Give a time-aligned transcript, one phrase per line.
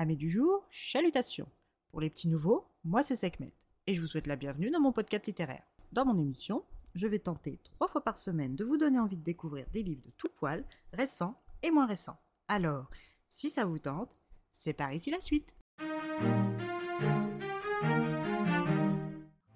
[0.00, 1.48] Amis du jour, chalutations.
[1.90, 3.52] Pour les petits nouveaux, moi c'est Sekhmet
[3.88, 5.64] et je vous souhaite la bienvenue dans mon podcast littéraire.
[5.90, 6.62] Dans mon émission,
[6.94, 10.04] je vais tenter trois fois par semaine de vous donner envie de découvrir des livres
[10.06, 11.34] de tout poil, récents
[11.64, 12.16] et moins récents.
[12.46, 12.88] Alors,
[13.28, 14.22] si ça vous tente,
[14.52, 15.56] c'est par ici la suite.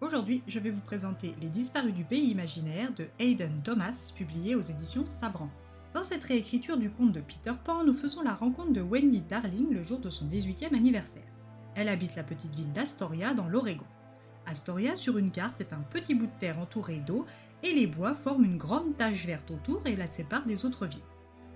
[0.00, 4.60] Aujourd'hui, je vais vous présenter Les disparus du pays imaginaire de Hayden Thomas, publié aux
[4.60, 5.50] éditions Sabran.
[5.94, 9.68] Dans cette réécriture du conte de Peter Pan, nous faisons la rencontre de Wendy Darling
[9.70, 11.22] le jour de son 18e anniversaire.
[11.74, 13.84] Elle habite la petite ville d'Astoria dans l'Oregon.
[14.46, 17.26] Astoria, sur une carte, est un petit bout de terre entouré d'eau
[17.62, 21.00] et les bois forment une grande tache verte autour et la séparent des autres villes.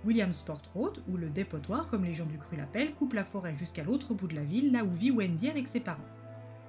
[0.04, 3.84] Williamsport Road, ou le dépotoir comme les gens du cru l'appellent, coupe la forêt jusqu'à
[3.84, 6.04] l'autre bout de la ville, là où vit Wendy avec ses parents.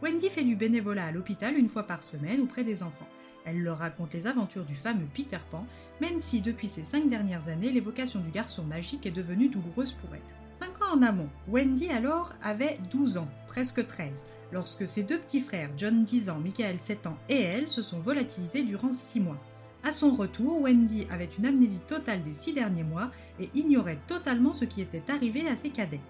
[0.03, 3.07] Wendy fait du bénévolat à l'hôpital une fois par semaine auprès des enfants.
[3.45, 5.65] Elle leur raconte les aventures du fameux Peter Pan,
[6.01, 10.13] même si depuis ces cinq dernières années, l'évocation du garçon magique est devenue douloureuse pour
[10.13, 10.21] elle.
[10.59, 15.41] Cinq ans en amont, Wendy alors avait 12 ans, presque 13, lorsque ses deux petits
[15.41, 19.41] frères, John 10 ans, Michael 7 ans et elle, se sont volatilisés durant 6 mois.
[19.83, 24.53] À son retour, Wendy avait une amnésie totale des six derniers mois et ignorait totalement
[24.53, 26.01] ce qui était arrivé à ses cadets.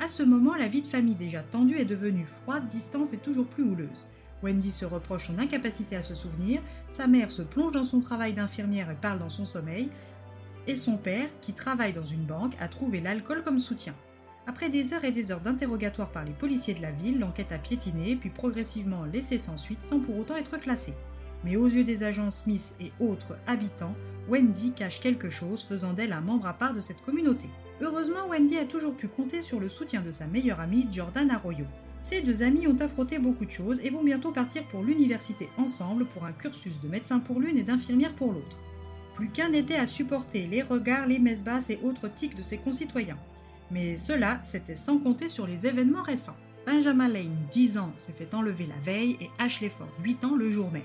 [0.00, 3.46] À ce moment, la vie de famille déjà tendue est devenue froide, distante et toujours
[3.46, 4.06] plus houleuse.
[4.44, 8.32] Wendy se reproche son incapacité à se souvenir, sa mère se plonge dans son travail
[8.32, 9.88] d'infirmière et parle dans son sommeil,
[10.68, 13.94] et son père, qui travaille dans une banque, a trouvé l'alcool comme soutien.
[14.46, 17.58] Après des heures et des heures d'interrogatoire par les policiers de la ville, l'enquête a
[17.58, 20.94] piétiné, puis progressivement laissé sans suite sans pour autant être classée.
[21.44, 23.94] Mais aux yeux des agents Smith et autres habitants,
[24.28, 27.46] Wendy cache quelque chose faisant d'elle un membre à part de cette communauté.
[27.80, 31.64] Heureusement, Wendy a toujours pu compter sur le soutien de sa meilleure amie, Jordan Arroyo.
[32.02, 36.06] Ces deux amis ont affronté beaucoup de choses et vont bientôt partir pour l'université ensemble
[36.06, 38.58] pour un cursus de médecin pour l'une et d'infirmière pour l'autre.
[39.14, 42.58] Plus qu'un était à supporter les regards, les messes basses et autres tics de ses
[42.58, 43.18] concitoyens.
[43.70, 46.36] Mais cela, c'était sans compter sur les événements récents.
[46.66, 50.50] Benjamin Lane, 10 ans, s'est fait enlever la veille et Ashley Ford, 8 ans, le
[50.50, 50.82] jour même.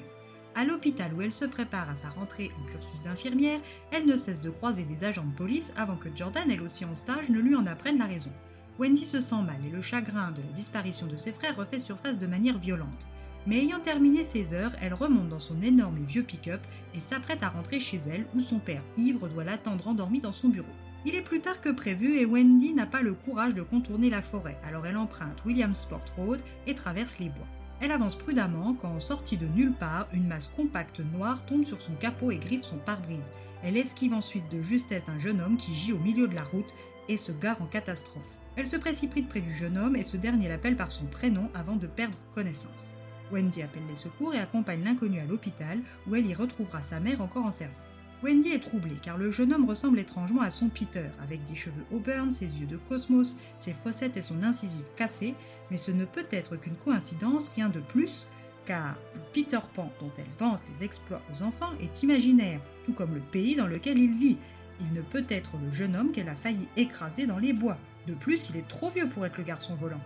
[0.55, 3.59] À l'hôpital où elle se prépare à sa rentrée en cursus d'infirmière,
[3.91, 6.93] elle ne cesse de croiser des agents de police avant que Jordan, elle aussi en
[6.93, 8.31] stage, ne lui en apprenne la raison.
[8.77, 12.19] Wendy se sent mal et le chagrin de la disparition de ses frères refait surface
[12.19, 13.08] de manière violente.
[13.47, 16.61] Mais ayant terminé ses heures, elle remonte dans son énorme et vieux pick-up
[16.95, 20.49] et s'apprête à rentrer chez elle où son père ivre doit l'attendre endormi dans son
[20.49, 20.67] bureau.
[21.05, 24.21] Il est plus tard que prévu et Wendy n'a pas le courage de contourner la
[24.21, 27.47] forêt, alors elle emprunte Williamsport Road et traverse les bois.
[27.82, 31.94] Elle avance prudemment quand, sortie de nulle part, une masse compacte noire tombe sur son
[31.94, 33.32] capot et griffe son pare-brise.
[33.64, 36.73] Elle esquive ensuite de justesse un jeune homme qui gît au milieu de la route
[37.10, 38.23] et se gare en catastrophe.
[38.56, 41.76] Elle se précipite près du jeune homme et ce dernier l'appelle par son prénom avant
[41.76, 42.94] de perdre connaissance.
[43.32, 47.22] Wendy appelle les secours et accompagne l'inconnu à l'hôpital où elle y retrouvera sa mère
[47.22, 47.92] encore en service.
[48.23, 51.84] Wendy est troublée car le jeune homme ressemble étrangement à son Peter, avec des cheveux
[51.92, 55.34] auburn, ses yeux de cosmos, ses fossettes et son incisive cassée,
[55.70, 58.28] mais ce ne peut être qu'une coïncidence, rien de plus,
[58.66, 58.95] car
[59.34, 63.58] Peter Pan, dont elle vante les exploits aux enfants, est imaginaire, tout comme le pays
[63.58, 64.38] dans lequel il vit.
[64.80, 67.78] Il ne peut être le jeune homme qu'elle a failli écraser dans les bois.
[68.08, 70.02] De plus, il est trop vieux pour être le garçon volant.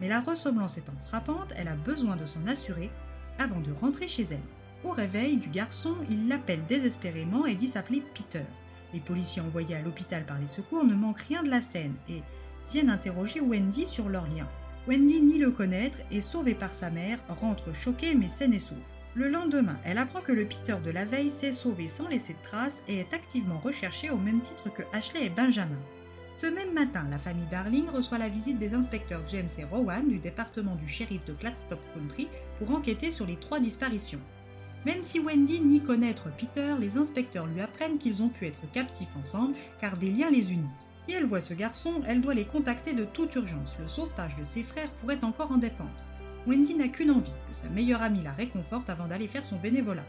[0.00, 2.88] Mais la ressemblance étant frappante, elle a besoin de s'en assurer
[3.38, 4.59] avant de rentrer chez elle.
[4.82, 8.44] Au réveil du garçon, il l'appelle désespérément et dit s'appeler Peter.
[8.94, 12.22] Les policiers envoyés à l'hôpital par les secours ne manquent rien de la scène et
[12.70, 14.48] viennent interroger Wendy sur leur lien.
[14.88, 18.78] Wendy nie le connaître et, sauvée par sa mère, rentre choquée mais saine et sauve.
[19.14, 22.42] Le lendemain, elle apprend que le Peter de la veille s'est sauvé sans laisser de
[22.42, 25.78] traces et est activement recherché au même titre que Ashley et Benjamin.
[26.38, 30.18] Ce même matin, la famille Darling reçoit la visite des inspecteurs James et Rowan du
[30.18, 34.20] département du shérif de Gladstone Country pour enquêter sur les trois disparitions.
[34.86, 39.14] Même si Wendy nie connaître Peter, les inspecteurs lui apprennent qu'ils ont pu être captifs
[39.18, 40.90] ensemble car des liens les unissent.
[41.06, 43.76] Si elle voit ce garçon, elle doit les contacter de toute urgence.
[43.78, 45.90] Le sauvetage de ses frères pourrait encore en dépendre.
[46.46, 50.06] Wendy n'a qu'une envie, que sa meilleure amie la réconforte avant d'aller faire son bénévolat.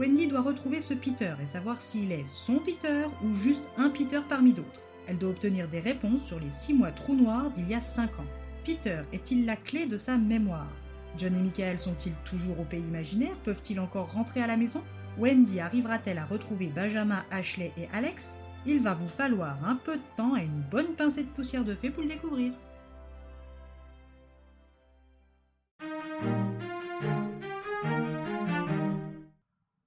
[0.00, 4.20] Wendy doit retrouver ce Peter et savoir s'il est son Peter ou juste un Peter
[4.28, 4.82] parmi d'autres.
[5.06, 8.18] Elle doit obtenir des réponses sur les six mois trous noirs d'il y a 5
[8.18, 8.26] ans.
[8.64, 10.72] Peter est-il la clé de sa mémoire?
[11.18, 13.34] John et Michael sont-ils toujours au pays imaginaire?
[13.42, 14.84] Peuvent-ils encore rentrer à la maison?
[15.18, 18.38] Wendy arrivera-t-elle à retrouver Benjamin, Ashley et Alex?
[18.66, 21.74] Il va vous falloir un peu de temps et une bonne pincée de poussière de
[21.74, 22.52] fée pour le découvrir.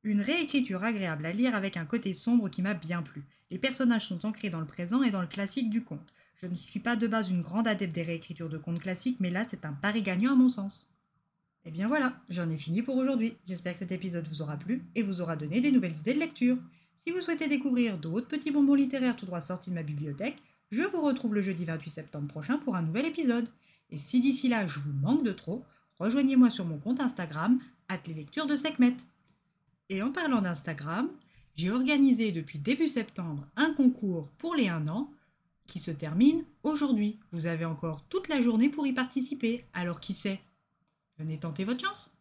[0.03, 3.23] Une réécriture agréable à lire avec un côté sombre qui m'a bien plu.
[3.51, 6.13] Les personnages sont ancrés dans le présent et dans le classique du conte.
[6.41, 9.29] Je ne suis pas de base une grande adepte des réécritures de contes classiques, mais
[9.29, 10.90] là c'est un pari gagnant à mon sens.
[11.63, 13.35] Et eh bien voilà, j'en ai fini pour aujourd'hui.
[13.47, 16.19] J'espère que cet épisode vous aura plu et vous aura donné des nouvelles idées de
[16.19, 16.57] lecture.
[17.05, 20.41] Si vous souhaitez découvrir d'autres petits bonbons littéraires tout droit sortis de ma bibliothèque,
[20.71, 23.49] Je vous retrouve le jeudi 28 septembre prochain pour un nouvel épisode.
[23.89, 25.65] Et si d'ici là je vous manque de trop,
[25.99, 27.59] rejoignez-moi sur mon compte Instagram,
[28.07, 28.95] les lectures de Sekhmet.
[29.89, 31.09] Et en parlant d'Instagram,
[31.55, 35.11] j'ai organisé depuis début septembre un concours pour les 1 an
[35.67, 37.19] qui se termine aujourd'hui.
[37.33, 40.39] Vous avez encore toute la journée pour y participer, alors qui sait?
[41.21, 42.11] Venez tenter votre chance.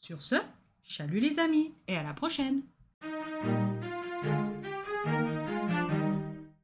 [0.00, 0.36] Sur ce,
[0.82, 2.62] chalut les amis et à la prochaine.